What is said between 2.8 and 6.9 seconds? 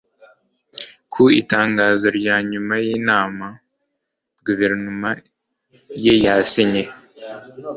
y'inama guverinoma ye yasinye